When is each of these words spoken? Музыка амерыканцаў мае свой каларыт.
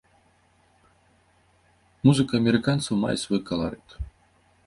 Музыка 2.09 2.33
амерыканцаў 2.39 2.93
мае 3.05 3.15
свой 3.27 3.39
каларыт. 3.51 3.89